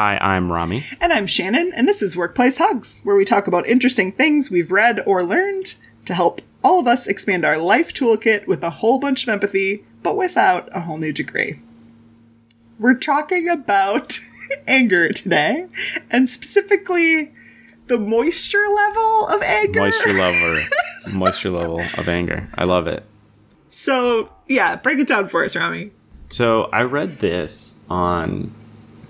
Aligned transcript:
Hi, 0.00 0.16
I'm 0.20 0.52
Rami. 0.52 0.84
And 1.00 1.12
I'm 1.12 1.26
Shannon, 1.26 1.72
and 1.74 1.88
this 1.88 2.02
is 2.02 2.16
Workplace 2.16 2.58
Hugs, 2.58 3.00
where 3.02 3.16
we 3.16 3.24
talk 3.24 3.48
about 3.48 3.66
interesting 3.66 4.12
things 4.12 4.48
we've 4.48 4.70
read 4.70 5.02
or 5.04 5.24
learned 5.24 5.74
to 6.04 6.14
help 6.14 6.40
all 6.62 6.78
of 6.78 6.86
us 6.86 7.08
expand 7.08 7.44
our 7.44 7.58
life 7.58 7.92
toolkit 7.92 8.46
with 8.46 8.62
a 8.62 8.70
whole 8.70 9.00
bunch 9.00 9.24
of 9.24 9.28
empathy, 9.28 9.84
but 10.04 10.16
without 10.16 10.68
a 10.70 10.82
whole 10.82 10.98
new 10.98 11.12
degree. 11.12 11.60
We're 12.78 12.94
talking 12.94 13.48
about 13.48 14.20
anger 14.68 15.08
today, 15.08 15.66
and 16.12 16.30
specifically 16.30 17.32
the 17.88 17.98
moisture 17.98 18.68
level 18.72 19.26
of 19.26 19.42
anger. 19.42 19.80
Moisture 19.80 20.12
level, 20.12 20.64
moisture 21.12 21.50
level 21.50 21.80
of 21.80 22.08
anger. 22.08 22.48
I 22.54 22.62
love 22.62 22.86
it. 22.86 23.02
So, 23.66 24.30
yeah, 24.46 24.76
break 24.76 25.00
it 25.00 25.08
down 25.08 25.26
for 25.26 25.44
us, 25.44 25.56
Rami. 25.56 25.90
So 26.28 26.66
I 26.72 26.82
read 26.82 27.18
this 27.18 27.74
on 27.90 28.54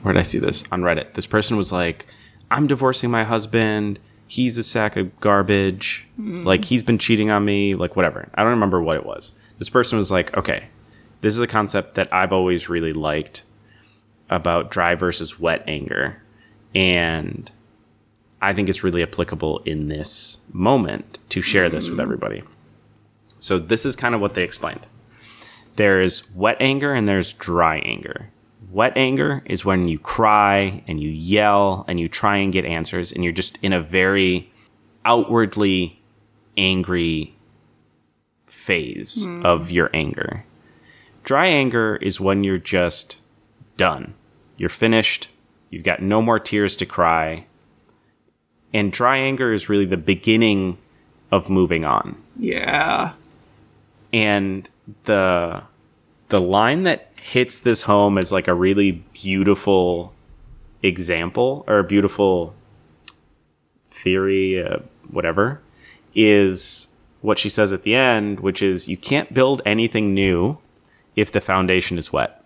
where 0.03 0.15
did 0.15 0.21
I 0.21 0.25
see 0.25 0.39
this 0.39 0.65
on 0.71 0.83
Reddit? 0.83 1.15
This 1.15 1.27
person 1.27 1.57
was 1.57 1.73
like, 1.73 2.07
"I'm 2.51 2.67
divorcing 2.67 3.11
my 3.11 3.25
husband. 3.25 3.99
He's 4.27 4.59
a 4.59 4.63
sack 4.63 4.97
of 4.97 5.19
garbage. 5.21 6.07
Hmm. 6.17 6.45
Like 6.45 6.67
he's 6.67 6.83
been 6.83 6.99
cheating 6.99 7.31
on 7.31 7.45
me. 7.45 7.75
Like 7.75 7.97
whatever. 7.97 8.29
I 8.35 8.43
don't 8.43 8.53
remember 8.53 8.81
what 8.81 8.97
it 8.97 9.07
was." 9.07 9.35
This 9.59 9.71
person 9.71 9.99
was 9.99 10.11
like, 10.11 10.37
"Okay, 10.37 10.67
this 11.21 11.35
is 11.35 11.41
a 11.41 11.47
concept 11.47 11.95
that 11.97 12.13
I've 12.13 12.33
always 12.33 12.69
really 12.69 12.93
liked 12.93 13.43
about 14.31 14.71
dry 14.71 14.95
versus 14.95 15.41
wet 15.41 15.65
anger, 15.67 16.23
and 16.75 17.51
I 18.41 18.53
think 18.53 18.69
it's 18.69 18.85
really 18.85 19.03
applicable 19.03 19.61
in 19.65 19.89
this 19.89 20.39
moment 20.53 21.19
to 21.31 21.43
share 21.43 21.69
this 21.69 21.89
with 21.89 21.99
hmm. 21.99 22.03
everybody." 22.03 22.43
So 23.41 23.59
this 23.59 23.87
is 23.87 23.95
kind 23.97 24.15
of 24.15 24.21
what 24.21 24.35
they 24.35 24.43
explained 24.43 24.87
there's 25.79 26.29
wet 26.35 26.57
anger 26.61 26.93
and 26.93 27.09
there's 27.09 27.33
dry 27.33 27.79
anger. 27.79 28.31
Wet 28.71 28.93
anger 28.97 29.43
is 29.47 29.65
when 29.65 29.89
you 29.89 29.99
cry 29.99 30.83
and 30.87 31.01
you 31.01 31.09
yell 31.09 31.85
and 31.89 31.99
you 31.99 32.09
try 32.09 32.37
and 32.37 32.53
get 32.53 32.65
answers 32.65 33.11
and 33.13 33.25
you're 33.25 33.33
just 33.33 33.59
in 33.63 33.73
a 33.73 33.81
very 33.81 34.53
outwardly 35.05 36.03
angry 36.57 37.35
phase 38.47 39.25
hmm. 39.25 39.45
of 39.45 39.71
your 39.71 39.91
anger. 39.95 40.45
Dry 41.25 41.47
anger 41.47 41.97
is 41.97 42.21
when 42.21 42.45
you're 42.45 42.59
just 42.59 43.19
done. 43.77 44.15
You're 44.57 44.69
finished. 44.69 45.29
You've 45.71 45.85
got 45.85 46.03
no 46.03 46.21
more 46.21 46.39
tears 46.39 46.77
to 46.77 46.87
cry. 46.87 47.47
And 48.75 48.93
dry 48.93 49.17
anger 49.17 49.53
is 49.53 49.69
really 49.69 49.87
the 49.87 49.97
beginning 49.97 50.79
of 51.31 51.49
moving 51.49 51.85
on 51.85 52.17
Yeah. 52.39 53.13
and 54.13 54.69
the 55.05 55.63
the 56.29 56.41
line 56.41 56.83
that 56.85 57.13
hits 57.23 57.59
this 57.59 57.83
home 57.83 58.19
as 58.19 58.33
like 58.33 58.49
a 58.49 58.55
really 58.55 59.05
beautiful 59.13 60.15
example 60.83 61.65
or 61.67 61.79
a 61.79 61.85
beautiful 61.85 62.55
theory 63.91 64.63
uh, 64.63 64.79
whatever 65.11 65.61
is 66.15 66.89
what 67.21 67.39
she 67.39 67.49
says 67.49 67.73
at 67.73 67.83
the 67.83 67.95
end 67.95 68.41
which 68.41 68.63
is 68.63 68.89
you 68.89 68.97
can't 68.97 69.35
build 69.35 69.61
anything 69.67 70.15
new 70.15 70.57
if 71.17 71.33
the 71.33 71.41
foundation 71.41 71.99
is 71.99 72.13
wet 72.13 72.45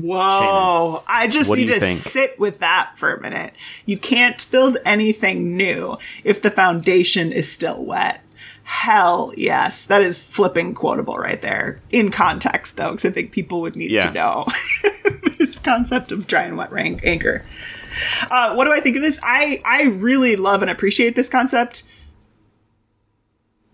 Whoa. 0.00 1.02
I 1.06 1.28
just 1.28 1.54
need 1.54 1.66
to 1.66 1.80
think? 1.80 1.98
sit 1.98 2.38
with 2.38 2.58
that 2.58 2.92
for 2.96 3.14
a 3.14 3.20
minute. 3.20 3.54
You 3.86 3.96
can't 3.96 4.48
build 4.50 4.78
anything 4.84 5.56
new 5.56 5.98
if 6.24 6.42
the 6.42 6.50
foundation 6.50 7.32
is 7.32 7.50
still 7.50 7.84
wet. 7.84 8.24
Hell 8.70 9.32
yes. 9.34 9.86
That 9.86 10.02
is 10.02 10.22
flipping 10.22 10.74
quotable 10.74 11.16
right 11.16 11.40
there. 11.40 11.80
In 11.88 12.10
context, 12.10 12.76
though, 12.76 12.90
because 12.90 13.06
I 13.06 13.10
think 13.10 13.32
people 13.32 13.62
would 13.62 13.74
need 13.76 13.90
Yeah. 13.90 14.08
to 14.08 14.12
know 14.12 14.46
this 15.38 15.58
concept 15.58 16.12
of 16.12 16.26
dry 16.26 16.42
and 16.42 16.58
wet 16.58 16.70
rank 16.70 17.00
anchor. 17.02 17.42
Uh, 18.30 18.52
what 18.54 18.66
do 18.66 18.72
I 18.72 18.80
think 18.80 18.96
of 18.96 19.02
this? 19.02 19.18
I, 19.22 19.62
I 19.64 19.84
really 19.84 20.36
love 20.36 20.60
and 20.60 20.70
appreciate 20.70 21.16
this 21.16 21.30
concept 21.30 21.84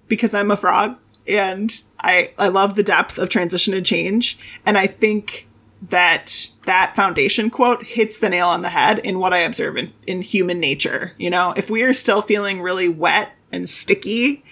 because 0.07 0.33
I'm 0.33 0.53
a 0.53 0.57
frog 0.57 0.97
and 1.27 1.77
I 1.99 2.31
I 2.39 2.47
love 2.49 2.75
the 2.75 2.83
depth 2.85 3.19
of 3.19 3.29
transition 3.31 3.75
and 3.75 3.85
change 3.85 4.39
and 4.65 4.79
I 4.79 4.87
think 4.87 5.49
that 5.91 6.51
that 6.67 6.95
foundation 6.95 7.51
quote 7.51 7.83
hits 7.83 8.21
the 8.21 8.29
nail 8.29 8.47
on 8.49 8.63
the 8.63 8.69
head 8.69 9.01
in 9.01 9.19
what 9.19 9.33
I 9.35 9.39
observe 9.39 9.77
in, 9.77 9.93
in 10.07 10.23
human 10.23 10.61
nature. 10.61 11.15
You 11.19 11.31
know, 11.31 11.53
if 11.57 11.69
we 11.69 11.83
are 11.83 11.93
still 11.93 12.23
feeling 12.23 12.63
really 12.63 12.89
wet 12.89 13.33
and 13.53 13.69
sticky, 13.69 14.45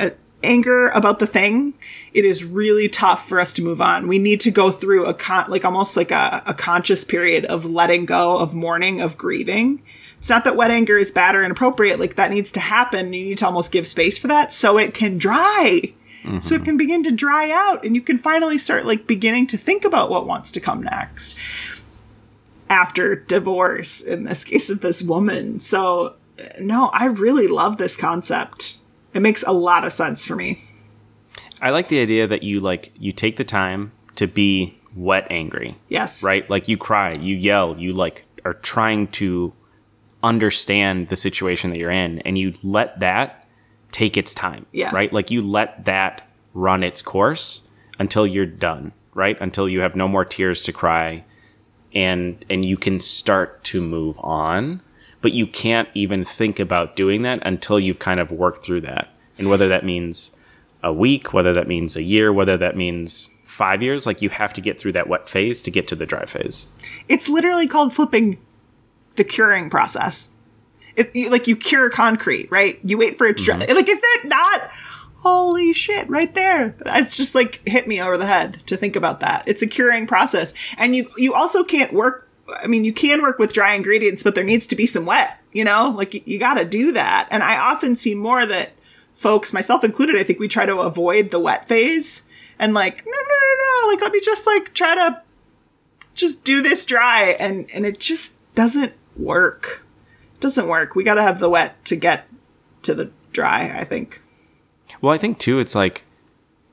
uh, 0.00 0.10
anger 0.42 0.88
about 0.88 1.18
the 1.18 1.26
thing, 1.26 1.74
it 2.14 2.24
is 2.24 2.44
really 2.44 2.88
tough 2.88 3.28
for 3.28 3.38
us 3.38 3.52
to 3.54 3.62
move 3.62 3.80
on. 3.80 4.08
We 4.08 4.18
need 4.18 4.40
to 4.40 4.50
go 4.50 4.70
through 4.70 5.06
a 5.06 5.14
con- 5.14 5.50
like 5.50 5.64
almost 5.64 5.96
like 5.96 6.10
a, 6.10 6.42
a 6.46 6.54
conscious 6.54 7.04
period 7.04 7.44
of 7.44 7.64
letting 7.64 8.06
go, 8.06 8.38
of 8.38 8.54
mourning, 8.54 9.00
of 9.00 9.18
grieving. 9.18 9.82
It's 10.18 10.28
not 10.28 10.44
that 10.44 10.56
wet 10.56 10.70
anger 10.70 10.98
is 10.98 11.10
bad 11.10 11.34
or 11.34 11.44
inappropriate. 11.44 12.00
Like 12.00 12.16
that 12.16 12.30
needs 12.30 12.52
to 12.52 12.60
happen. 12.60 13.12
You 13.12 13.24
need 13.26 13.38
to 13.38 13.46
almost 13.46 13.72
give 13.72 13.86
space 13.86 14.18
for 14.18 14.28
that 14.28 14.52
so 14.52 14.78
it 14.78 14.94
can 14.94 15.18
dry. 15.18 15.94
So 16.38 16.54
it 16.54 16.64
can 16.64 16.76
begin 16.76 17.02
to 17.04 17.10
dry 17.10 17.50
out 17.50 17.82
and 17.82 17.94
you 17.94 18.02
can 18.02 18.18
finally 18.18 18.58
start 18.58 18.84
like 18.84 19.06
beginning 19.06 19.46
to 19.48 19.56
think 19.56 19.86
about 19.86 20.10
what 20.10 20.26
wants 20.26 20.50
to 20.52 20.60
come 20.60 20.82
next 20.82 21.38
after 22.68 23.16
divorce 23.16 24.02
in 24.02 24.24
this 24.24 24.44
case 24.44 24.68
of 24.68 24.82
this 24.82 25.02
woman. 25.02 25.60
So 25.60 26.16
no, 26.60 26.88
I 26.88 27.06
really 27.06 27.46
love 27.46 27.78
this 27.78 27.96
concept. 27.96 28.76
It 29.12 29.20
makes 29.22 29.42
a 29.42 29.52
lot 29.52 29.84
of 29.84 29.92
sense 29.92 30.24
for 30.24 30.36
me. 30.36 30.58
i 31.60 31.70
like 31.70 31.88
the 31.88 32.00
idea 32.00 32.26
that 32.26 32.42
you 32.42 32.60
like 32.60 32.92
you 32.98 33.12
take 33.12 33.36
the 33.36 33.44
time 33.44 33.92
to 34.16 34.26
be 34.26 34.74
wet 34.96 35.26
angry 35.30 35.76
Yes. 35.88 36.22
right? 36.24 36.48
Like 36.50 36.66
you 36.68 36.76
cry, 36.76 37.12
you 37.12 37.36
yell, 37.36 37.76
you 37.78 37.92
like 37.92 38.24
are 38.44 38.54
trying 38.54 39.06
to 39.08 39.52
understand 40.22 41.08
the 41.08 41.16
situation 41.16 41.70
that 41.70 41.78
you're 41.78 41.90
in 41.90 42.18
and 42.20 42.36
you 42.38 42.52
let 42.62 42.98
that 43.00 43.46
take 43.92 44.16
its 44.16 44.34
time. 44.34 44.66
Yeah. 44.72 44.90
Right? 44.92 45.12
Like 45.12 45.30
you 45.30 45.40
let 45.42 45.84
that 45.84 46.28
run 46.54 46.82
its 46.82 47.02
course 47.02 47.62
until 47.98 48.26
you're 48.26 48.46
done, 48.46 48.92
right? 49.14 49.36
Until 49.40 49.68
you 49.68 49.80
have 49.80 49.94
no 49.96 50.08
more 50.08 50.24
tears 50.24 50.62
to 50.64 50.72
cry 50.72 51.24
and 51.94 52.44
and 52.50 52.64
you 52.64 52.76
can 52.76 53.00
start 53.00 53.62
to 53.64 53.80
move 53.80 54.18
on, 54.20 54.80
but 55.20 55.32
you 55.32 55.46
can't 55.46 55.88
even 55.94 56.24
think 56.24 56.58
about 56.58 56.96
doing 56.96 57.22
that 57.22 57.40
until 57.46 57.78
you've 57.78 57.98
kind 57.98 58.20
of 58.20 58.30
worked 58.30 58.64
through 58.64 58.82
that. 58.82 59.08
And 59.38 59.48
whether 59.48 59.68
that 59.68 59.84
means 59.84 60.32
a 60.82 60.92
week, 60.92 61.32
whether 61.32 61.52
that 61.52 61.68
means 61.68 61.96
a 61.96 62.02
year, 62.02 62.32
whether 62.32 62.56
that 62.56 62.76
means 62.76 63.28
5 63.44 63.82
years, 63.82 64.06
like 64.06 64.22
you 64.22 64.30
have 64.30 64.52
to 64.54 64.60
get 64.60 64.78
through 64.78 64.92
that 64.92 65.08
wet 65.08 65.28
phase 65.28 65.62
to 65.62 65.70
get 65.70 65.88
to 65.88 65.96
the 65.96 66.06
dry 66.06 66.24
phase. 66.24 66.66
It's 67.08 67.28
literally 67.28 67.68
called 67.68 67.92
flipping 67.92 68.38
the 69.16 69.24
curing 69.24 69.68
process. 69.68 70.30
It, 70.96 71.14
you, 71.14 71.30
like 71.30 71.46
you 71.46 71.56
cure 71.56 71.90
concrete, 71.90 72.50
right? 72.50 72.78
You 72.82 72.98
wait 72.98 73.18
for 73.18 73.26
it 73.26 73.36
to 73.38 73.44
dry. 73.44 73.58
Like, 73.58 73.88
is 73.88 74.00
that 74.00 74.22
not? 74.24 74.70
Holy 75.18 75.74
shit, 75.74 76.08
right 76.08 76.34
there. 76.34 76.74
It's 76.86 77.16
just 77.16 77.34
like 77.34 77.60
hit 77.66 77.86
me 77.86 78.00
over 78.00 78.16
the 78.16 78.26
head 78.26 78.62
to 78.66 78.76
think 78.76 78.96
about 78.96 79.20
that. 79.20 79.46
It's 79.46 79.60
a 79.60 79.66
curing 79.66 80.06
process. 80.06 80.54
And 80.78 80.96
you, 80.96 81.10
you 81.18 81.34
also 81.34 81.62
can't 81.62 81.92
work. 81.92 82.29
I 82.62 82.66
mean, 82.66 82.84
you 82.84 82.92
can 82.92 83.22
work 83.22 83.38
with 83.38 83.52
dry 83.52 83.74
ingredients, 83.74 84.22
but 84.22 84.34
there 84.34 84.44
needs 84.44 84.66
to 84.68 84.76
be 84.76 84.86
some 84.86 85.06
wet, 85.06 85.38
you 85.52 85.64
know? 85.64 85.90
Like, 85.90 86.14
you, 86.14 86.22
you 86.24 86.38
gotta 86.38 86.64
do 86.64 86.92
that. 86.92 87.28
And 87.30 87.42
I 87.42 87.56
often 87.58 87.96
see 87.96 88.14
more 88.14 88.46
that 88.46 88.72
folks, 89.14 89.52
myself 89.52 89.84
included, 89.84 90.16
I 90.16 90.22
think 90.22 90.38
we 90.38 90.48
try 90.48 90.66
to 90.66 90.78
avoid 90.78 91.30
the 91.30 91.38
wet 91.40 91.68
phase 91.68 92.24
and 92.58 92.74
like, 92.74 93.04
no, 93.04 93.12
no, 93.12 93.18
no, 93.18 93.82
no. 93.82 93.92
Like, 93.92 94.00
let 94.02 94.12
me 94.12 94.20
just 94.20 94.46
like 94.46 94.74
try 94.74 94.94
to 94.94 95.22
just 96.14 96.44
do 96.44 96.60
this 96.60 96.84
dry 96.84 97.36
and 97.38 97.70
and 97.72 97.86
it 97.86 97.98
just 97.98 98.38
doesn't 98.54 98.92
work 99.16 99.86
doesn't 100.40 100.66
work 100.66 100.94
we 100.94 101.04
got 101.04 101.14
to 101.14 101.22
have 101.22 101.38
the 101.38 101.48
wet 101.48 101.82
to 101.84 101.94
get 101.96 102.28
to 102.82 102.92
the 102.94 103.10
dry 103.32 103.72
i 103.78 103.84
think 103.84 104.20
Well, 105.00 105.14
I 105.14 105.18
think 105.18 105.38
too, 105.38 105.58
it's 105.58 105.74
like 105.74 106.04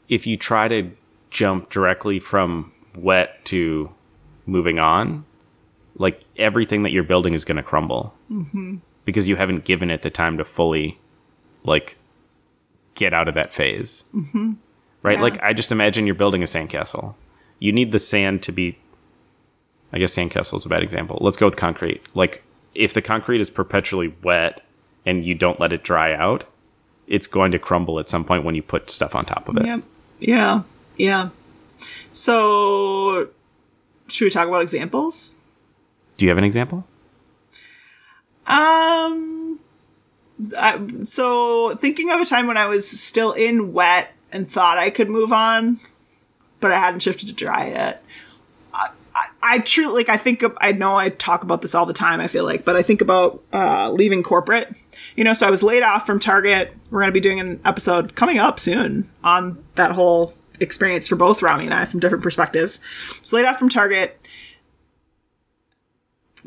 if 0.10 0.28
you 0.28 0.38
try 0.38 0.68
to 0.68 0.92
jump 1.30 1.70
directly 1.70 2.20
from 2.20 2.72
wet 2.96 3.46
to 3.46 3.94
moving 4.46 4.80
on, 4.80 5.26
like 5.98 6.24
everything 6.38 6.84
that 6.84 6.92
you're 6.92 7.04
building 7.04 7.34
is 7.34 7.46
going 7.46 7.58
to 7.58 7.64
crumble 7.64 8.14
mm-hmm. 8.32 8.78
because 9.06 9.28
you 9.28 9.36
haven't 9.36 9.66
given 9.66 9.90
it 9.90 10.02
the 10.02 10.10
time 10.10 10.38
to 10.38 10.46
fully, 10.46 11.00
like, 11.64 11.98
get 12.96 13.14
out 13.14 13.28
of 13.28 13.36
that 13.36 13.54
phase. 13.54 14.06
Mm-hmm. 14.14 14.54
Right? 15.04 15.18
Yeah. 15.18 15.24
Like, 15.24 15.42
I 15.42 15.54
just 15.54 15.72
imagine 15.72 16.06
you're 16.06 16.16
building 16.16 16.44
a 16.44 16.46
sandcastle. 16.46 17.16
You 17.60 17.72
need 17.72 17.92
the 17.92 18.00
sand 18.00 18.44
to 18.44 18.52
be. 18.52 18.78
I 19.94 20.00
guess 20.00 20.16
sandcastle 20.16 20.58
is 20.58 20.66
a 20.66 20.70
bad 20.70 20.84
example. 20.84 21.18
Let's 21.22 21.38
go 21.38 21.46
with 21.46 21.56
concrete. 21.56 22.02
Like, 22.14 22.44
if 22.76 22.94
the 22.94 23.02
concrete 23.02 23.40
is 23.40 23.50
perpetually 23.50 24.14
wet 24.22 24.62
and 25.06 25.26
you 25.26 25.34
don't 25.34 25.60
let 25.60 25.72
it 25.72 25.84
dry 25.84 26.14
out, 26.14 26.44
it's 27.08 27.26
going 27.26 27.52
to 27.54 27.60
crumble 27.60 28.00
at 28.00 28.10
some 28.10 28.24
point 28.24 28.44
when 28.44 28.54
you 28.54 28.62
put 28.62 28.90
stuff 28.90 29.16
on 29.16 29.26
top 29.26 29.48
of 29.50 29.58
it. 29.58 29.66
yep 29.66 29.82
yeah 30.20 30.64
yeah 30.98 31.30
so 32.12 33.30
should 34.08 34.26
we 34.26 34.30
talk 34.30 34.48
about 34.48 34.62
examples 34.62 35.36
Do 36.18 36.26
you 36.26 36.30
have 36.30 36.38
an 36.38 36.44
example? 36.44 36.86
um 38.48 39.60
I, 40.58 40.80
so 41.04 41.76
thinking 41.76 42.10
of 42.12 42.22
a 42.22 42.26
time 42.26 42.48
when 42.48 42.56
i 42.56 42.66
was 42.66 42.90
still 42.90 43.34
in 43.34 43.74
wet 43.74 44.14
and 44.32 44.50
thought 44.50 44.78
i 44.78 44.90
could 44.90 45.10
move 45.10 45.34
on 45.34 45.80
but 46.62 46.72
i 46.72 46.80
hadn't 46.80 47.02
shifted 47.02 47.28
to 47.28 47.34
dry 47.34 47.68
yet 47.68 48.04
I 49.42 49.60
truly 49.60 50.04
like. 50.04 50.10
I 50.10 50.18
think 50.18 50.44
I 50.60 50.74
know 50.74 50.96
I 50.96 51.10
talk 51.10 51.42
about 51.42 51.62
this 51.62 51.74
all 51.74 51.86
the 51.86 51.94
time. 51.94 52.20
I 52.20 52.28
feel 52.28 52.44
like, 52.44 52.66
but 52.66 52.76
I 52.76 52.84
think 52.84 53.02
about 53.02 53.42
uh, 53.54 53.90
leaving 53.90 54.22
corporate. 54.22 54.76
You 55.16 55.24
know, 55.24 55.34
so 55.34 55.48
I 55.48 55.50
was 55.50 55.64
laid 55.64 55.84
off 55.84 56.06
from 56.06 56.20
Target. 56.20 56.76
We're 56.92 57.00
going 57.00 57.10
to 57.10 57.14
be 57.14 57.20
doing 57.20 57.40
an 57.40 57.60
episode 57.66 58.16
coming 58.16 58.38
up 58.38 58.60
soon 58.60 59.10
on 59.24 59.64
that 59.76 59.92
whole 59.92 60.36
experience 60.60 61.08
for 61.08 61.16
both 61.16 61.42
Rami 61.42 61.66
and 61.66 61.74
I 61.74 61.86
from 61.86 62.00
different 62.00 62.24
perspectives. 62.24 62.80
I 63.10 63.22
was 63.22 63.34
laid 63.34 63.46
off 63.46 63.58
from 63.58 63.70
Target. 63.70 64.27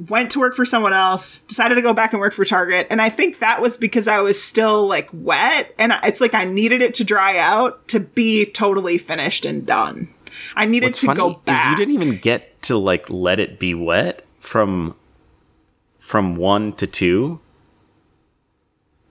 Went 0.09 0.31
to 0.31 0.41
work 0.41 0.57
for 0.57 0.65
someone 0.65 0.95
else, 0.95 1.41
decided 1.41 1.75
to 1.75 1.83
go 1.83 1.93
back 1.93 2.13
and 2.13 2.21
work 2.21 2.33
for 2.33 2.45
Target. 2.45 2.87
And 2.89 3.03
I 3.03 3.11
think 3.11 3.41
that 3.41 3.61
was 3.61 3.77
because 3.77 4.09
I 4.09 4.21
was 4.21 4.43
still 4.43 4.87
like 4.87 5.11
wet. 5.13 5.75
And 5.79 5.93
it's 6.03 6.21
like 6.21 6.33
I 6.33 6.45
needed 6.45 6.81
it 6.81 6.95
to 6.95 7.05
dry 7.05 7.37
out 7.37 7.87
to 7.89 8.01
be 8.01 8.47
totally 8.47 8.97
finished 8.97 9.45
and 9.45 9.67
done. 9.67 10.09
I 10.57 10.65
needed 10.65 10.89
What's 10.89 11.01
to 11.01 11.15
go 11.15 11.35
back. 11.35 11.71
you 11.71 11.77
didn't 11.77 11.95
even 11.95 12.17
get 12.17 12.63
to 12.63 12.79
like 12.79 13.11
let 13.11 13.39
it 13.41 13.59
be 13.59 13.75
wet 13.75 14.25
from 14.39 14.97
from 15.99 16.35
one 16.37 16.73
to 16.73 16.87
two 16.87 17.41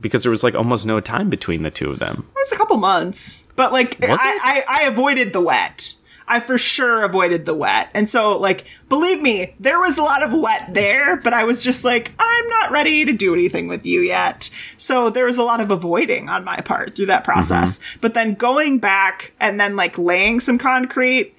because 0.02 0.24
there 0.24 0.32
was 0.32 0.44
like 0.44 0.56
almost 0.56 0.86
no 0.86 1.00
time 1.00 1.30
between 1.30 1.64
the 1.64 1.72
two 1.72 1.90
of 1.92 2.00
them. 2.00 2.26
It 2.32 2.40
was 2.40 2.52
a 2.52 2.58
couple 2.58 2.78
months, 2.78 3.46
but 3.56 3.72
like 3.72 3.98
I, 4.04 4.08
I, 4.10 4.64
I 4.68 4.82
avoided 4.84 5.34
the 5.34 5.42
wet. 5.42 5.94
I 6.30 6.40
for 6.40 6.58
sure 6.58 7.04
avoided 7.04 7.46
the 7.46 7.56
wet, 7.56 7.90
and 7.94 8.08
so 8.08 8.38
like 8.38 8.66
believe 8.88 9.22
me, 9.22 9.56
there 9.60 9.80
was 9.80 9.98
a 9.98 10.04
lot 10.04 10.24
of 10.24 10.32
wet 10.34 10.74
there, 10.74 11.18
but 11.18 11.34
I 11.34 11.44
was 11.44 11.64
just 11.64 11.84
like, 11.84 12.12
I'm 12.18 12.48
not 12.50 12.72
ready 12.72 13.04
to 13.06 13.14
do 13.14 13.34
anything 13.34 13.68
with 13.68 13.86
you 13.86 14.02
yet. 14.02 14.50
So 14.78 15.10
there 15.10 15.26
was 15.26 15.38
a 15.38 15.44
lot 15.44 15.60
of 15.60 15.72
avoiding 15.72 16.30
on 16.30 16.44
my 16.44 16.58
part 16.62 16.96
through 16.96 17.08
that 17.08 17.24
process. 17.24 17.80
But 18.02 18.14
then 18.14 18.34
going 18.36 18.80
back 18.80 19.34
and 19.40 19.60
then 19.60 19.76
like 19.76 19.98
laying 19.98 20.40
some 20.40 20.58
concrete, 20.58 21.36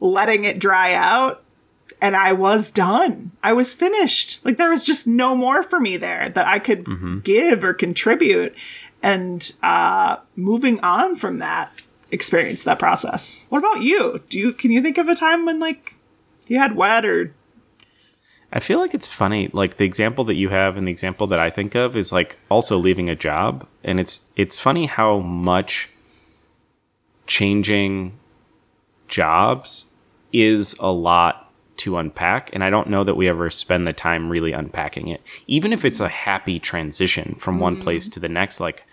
letting 0.00 0.44
it 0.44 0.58
dry 0.58 0.94
out, 0.94 1.42
and 2.00 2.16
I 2.16 2.32
was 2.32 2.70
done. 2.70 3.32
I 3.42 3.52
was 3.54 3.72
finished. 3.74 4.44
Like 4.44 4.56
there 4.58 4.70
was 4.70 4.82
just 4.82 5.06
no 5.06 5.34
more 5.34 5.62
for 5.62 5.80
me 5.80 5.96
there 5.96 6.28
that 6.30 6.46
I 6.46 6.58
could 6.58 6.84
give 7.24 7.64
or 7.64 7.72
contribute. 7.74 8.54
And 9.02 9.52
uh, 9.62 10.16
moving 10.36 10.80
on 10.80 11.16
from 11.16 11.38
that 11.38 11.82
experience, 12.14 12.62
that 12.62 12.78
process. 12.78 13.44
What 13.50 13.58
about 13.58 13.82
you? 13.82 14.22
Do 14.28 14.38
you 14.38 14.52
can 14.52 14.70
you 14.70 14.80
think 14.80 14.96
of 14.96 15.08
a 15.08 15.14
time 15.14 15.44
when 15.44 15.58
like 15.58 15.96
you 16.46 16.58
had 16.58 16.76
wet 16.76 17.04
or 17.04 17.34
I 18.52 18.60
feel 18.60 18.78
like 18.78 18.94
it's 18.94 19.08
funny 19.08 19.50
like 19.52 19.76
the 19.76 19.84
example 19.84 20.24
that 20.24 20.36
you 20.36 20.48
have 20.50 20.76
and 20.76 20.86
the 20.86 20.92
example 20.92 21.26
that 21.26 21.40
I 21.40 21.50
think 21.50 21.74
of 21.74 21.96
is 21.96 22.12
like 22.12 22.38
also 22.48 22.78
leaving 22.78 23.10
a 23.10 23.16
job 23.16 23.66
and 23.82 23.98
it's 23.98 24.20
it's 24.36 24.58
funny 24.58 24.86
how 24.86 25.18
much 25.18 25.90
changing 27.26 28.16
jobs 29.08 29.86
is 30.32 30.76
a 30.78 30.92
lot 30.92 31.52
to 31.78 31.98
unpack 31.98 32.50
and 32.52 32.62
I 32.62 32.70
don't 32.70 32.88
know 32.88 33.02
that 33.02 33.16
we 33.16 33.28
ever 33.28 33.50
spend 33.50 33.88
the 33.88 33.92
time 33.92 34.30
really 34.30 34.52
unpacking 34.52 35.08
it. 35.08 35.20
Even 35.48 35.72
if 35.72 35.84
it's 35.84 35.98
a 35.98 36.08
happy 36.08 36.60
transition 36.60 37.34
from 37.40 37.58
one 37.58 37.74
mm-hmm. 37.74 37.82
place 37.82 38.08
to 38.10 38.20
the 38.20 38.28
next 38.28 38.60
like 38.60 38.84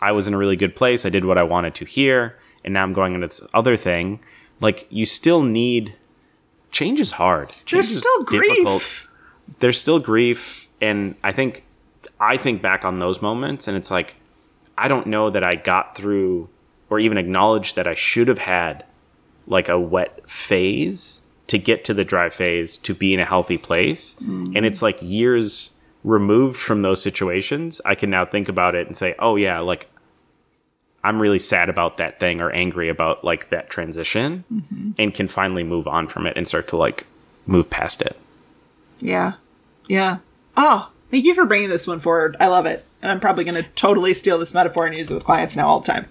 I 0.00 0.12
was 0.12 0.26
in 0.26 0.34
a 0.34 0.38
really 0.38 0.56
good 0.56 0.74
place, 0.74 1.04
I 1.04 1.08
did 1.08 1.24
what 1.24 1.38
I 1.38 1.42
wanted 1.42 1.74
to 1.76 1.84
here 1.84 2.38
and 2.64 2.74
now 2.74 2.82
I'm 2.82 2.92
going 2.92 3.14
into 3.14 3.26
this 3.26 3.40
other 3.54 3.76
thing, 3.76 4.20
like 4.60 4.86
you 4.90 5.06
still 5.06 5.42
need 5.42 5.94
change 6.70 7.00
is 7.00 7.12
hard. 7.12 7.50
Change 7.50 7.70
there's 7.70 7.98
still 7.98 8.24
grief? 8.24 9.08
there's 9.58 9.80
still 9.80 9.98
grief 9.98 10.68
and 10.80 11.16
i 11.24 11.32
think 11.32 11.64
i 12.20 12.36
think 12.36 12.62
back 12.62 12.84
on 12.84 12.98
those 12.98 13.20
moments 13.20 13.66
and 13.66 13.76
it's 13.76 13.90
like 13.90 14.14
i 14.78 14.86
don't 14.86 15.06
know 15.06 15.28
that 15.28 15.42
i 15.42 15.54
got 15.54 15.96
through 15.96 16.48
or 16.88 16.98
even 17.00 17.18
acknowledged 17.18 17.76
that 17.76 17.86
i 17.86 17.94
should 17.94 18.28
have 18.28 18.38
had 18.38 18.84
like 19.46 19.68
a 19.68 19.78
wet 19.78 20.28
phase 20.30 21.20
to 21.48 21.58
get 21.58 21.84
to 21.84 21.92
the 21.92 22.04
dry 22.04 22.30
phase 22.30 22.78
to 22.78 22.94
be 22.94 23.12
in 23.12 23.18
a 23.18 23.24
healthy 23.24 23.58
place 23.58 24.14
mm. 24.22 24.56
and 24.56 24.64
it's 24.64 24.82
like 24.82 24.98
years 25.02 25.76
removed 26.04 26.58
from 26.58 26.80
those 26.80 27.02
situations 27.02 27.80
i 27.84 27.94
can 27.94 28.10
now 28.10 28.24
think 28.24 28.48
about 28.48 28.74
it 28.74 28.86
and 28.86 28.96
say 28.96 29.14
oh 29.18 29.36
yeah 29.36 29.58
like 29.58 29.88
i'm 31.04 31.20
really 31.20 31.38
sad 31.38 31.68
about 31.68 31.96
that 31.98 32.18
thing 32.18 32.40
or 32.40 32.50
angry 32.50 32.88
about 32.88 33.22
like 33.22 33.50
that 33.50 33.68
transition 33.68 34.44
mm-hmm. 34.52 34.90
and 34.98 35.14
can 35.14 35.28
finally 35.28 35.62
move 35.62 35.86
on 35.86 36.08
from 36.08 36.26
it 36.26 36.36
and 36.36 36.48
start 36.48 36.66
to 36.68 36.76
like 36.76 37.06
move 37.46 37.68
past 37.68 38.00
it 38.00 38.16
Yeah. 39.02 39.34
Yeah. 39.88 40.18
Oh, 40.56 40.92
thank 41.10 41.24
you 41.24 41.34
for 41.34 41.46
bringing 41.46 41.68
this 41.68 41.86
one 41.86 42.00
forward. 42.00 42.36
I 42.40 42.48
love 42.48 42.66
it. 42.66 42.84
And 43.02 43.10
I'm 43.10 43.20
probably 43.20 43.44
going 43.44 43.62
to 43.62 43.68
totally 43.70 44.14
steal 44.14 44.38
this 44.38 44.54
metaphor 44.54 44.86
and 44.86 44.94
use 44.94 45.10
it 45.10 45.14
with 45.14 45.24
clients 45.24 45.56
now 45.56 45.68
all 45.68 45.80
the 45.80 45.92
time. 45.92 46.06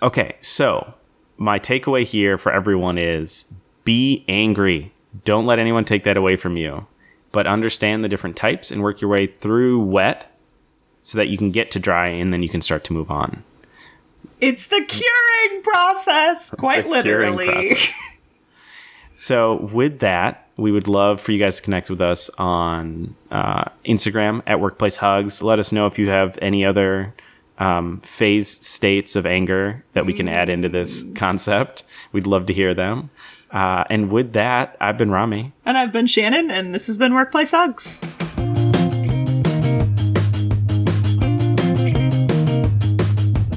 Okay, 0.00 0.36
so 0.40 0.94
my 1.36 1.58
takeaway 1.58 2.04
here 2.04 2.38
for 2.38 2.52
everyone 2.52 2.98
is 2.98 3.44
be 3.84 4.24
angry. 4.28 4.92
Don't 5.24 5.46
let 5.46 5.58
anyone 5.58 5.84
take 5.84 6.04
that 6.04 6.16
away 6.16 6.36
from 6.36 6.56
you, 6.56 6.86
but 7.32 7.46
understand 7.46 8.04
the 8.04 8.08
different 8.08 8.36
types 8.36 8.70
and 8.70 8.82
work 8.82 9.00
your 9.00 9.10
way 9.10 9.26
through 9.26 9.80
wet 9.80 10.32
so 11.02 11.18
that 11.18 11.28
you 11.28 11.38
can 11.38 11.50
get 11.50 11.70
to 11.72 11.78
dry 11.78 12.08
and 12.08 12.32
then 12.32 12.42
you 12.42 12.48
can 12.48 12.60
start 12.60 12.84
to 12.84 12.92
move 12.92 13.10
on. 13.10 13.42
It's 14.40 14.68
the 14.68 14.84
curing 14.86 15.62
process, 15.62 16.54
quite 16.58 16.86
literally. 16.88 17.46
process. 17.46 17.92
So, 19.20 19.56
with 19.72 19.98
that, 19.98 20.46
we 20.56 20.70
would 20.70 20.86
love 20.86 21.20
for 21.20 21.32
you 21.32 21.40
guys 21.40 21.56
to 21.56 21.62
connect 21.62 21.90
with 21.90 22.00
us 22.00 22.30
on 22.38 23.16
uh, 23.32 23.64
Instagram 23.84 24.44
at 24.46 24.60
Workplace 24.60 24.98
Hugs. 24.98 25.42
Let 25.42 25.58
us 25.58 25.72
know 25.72 25.88
if 25.88 25.98
you 25.98 26.08
have 26.08 26.38
any 26.40 26.64
other 26.64 27.12
um, 27.58 28.00
phase 28.02 28.64
states 28.64 29.16
of 29.16 29.26
anger 29.26 29.84
that 29.94 30.06
we 30.06 30.12
can 30.12 30.28
add 30.28 30.48
into 30.48 30.68
this 30.68 31.04
concept. 31.16 31.82
We'd 32.12 32.28
love 32.28 32.46
to 32.46 32.52
hear 32.52 32.74
them. 32.74 33.10
Uh, 33.50 33.84
and 33.88 34.10
with 34.10 34.32
that, 34.34 34.76
I've 34.80 34.98
been 34.98 35.10
Rami. 35.10 35.52
and 35.64 35.78
I've 35.78 35.92
been 35.92 36.06
Shannon, 36.06 36.50
and 36.50 36.74
this 36.74 36.86
has 36.86 36.98
been 36.98 37.14
Workplace 37.14 37.50
Hugs. 37.52 38.00